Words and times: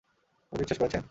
Project 0.53 0.69
শেষ 0.71 0.79
করেছেন? 0.81 0.99